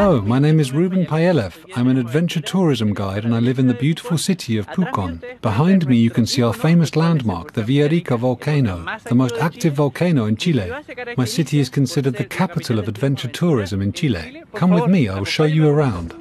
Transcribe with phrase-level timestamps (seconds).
[0.00, 1.62] Hello, my name is Rubén Paillalef.
[1.76, 5.20] I'm an adventure tourism guide and I live in the beautiful city of Pucón.
[5.42, 10.24] Behind me you can see our famous landmark, the Villarica volcano, the most active volcano
[10.24, 10.72] in Chile.
[11.18, 14.42] My city is considered the capital of adventure tourism in Chile.
[14.54, 16.14] Come with me, I will show you around.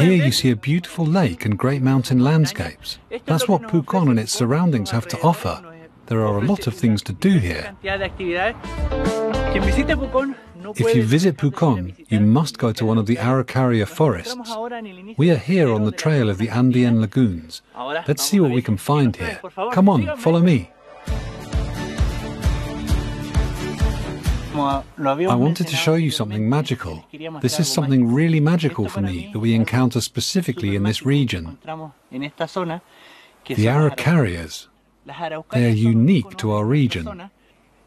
[0.00, 2.98] Here you see a beautiful lake and great mountain landscapes.
[3.26, 5.71] That's what Pucón and its surroundings have to offer.
[6.12, 7.74] There are a lot of things to do here.
[10.84, 14.36] If you visit Pucón, you must go to one of the Araucaria forests.
[15.16, 17.62] We are here on the trail of the Andean lagoons.
[18.06, 19.40] Let's see what we can find here.
[19.72, 20.70] Come on, follow me.
[24.54, 27.06] I wanted to show you something magical.
[27.40, 31.56] This is something really magical for me that we encounter specifically in this region.
[31.64, 31.90] The
[33.46, 34.66] Araucarias.
[35.06, 37.30] They are unique to our region.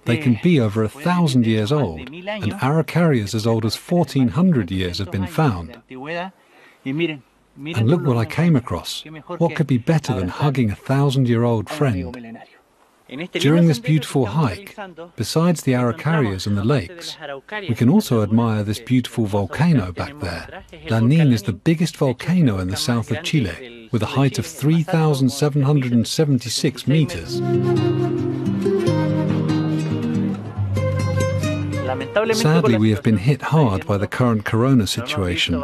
[0.05, 4.99] They can be over a thousand years old, and Araucarias as old as 1400 years
[4.99, 5.81] have been found.
[6.86, 9.03] And look what I came across.
[9.38, 12.16] What could be better than hugging a thousand year old friend?
[13.33, 14.75] During this beautiful hike,
[15.16, 17.16] besides the Araucarias and the lakes,
[17.69, 20.63] we can also admire this beautiful volcano back there.
[20.88, 26.88] Lanín is the biggest volcano in the south of Chile, with a height of 3,776
[26.88, 27.41] meters.
[32.33, 35.64] Sadly, we have been hit hard by the current corona situation.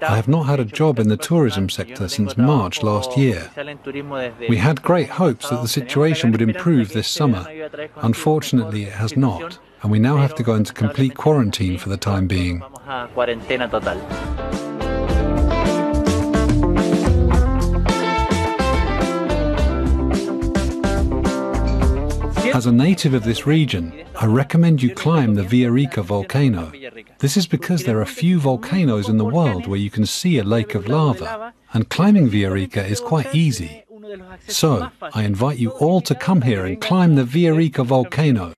[0.00, 3.50] I have not had a job in the tourism sector since March last year.
[4.48, 7.46] We had great hopes that the situation would improve this summer.
[7.96, 11.96] Unfortunately, it has not, and we now have to go into complete quarantine for the
[11.96, 12.62] time being.
[22.54, 26.72] As a native of this region, I recommend you climb the Villarrica volcano.
[27.18, 30.44] This is because there are few volcanoes in the world where you can see a
[30.44, 33.84] lake of lava, and climbing Villarrica is quite easy.
[34.48, 38.54] So, I invite you all to come here and climb the Villarrica volcano.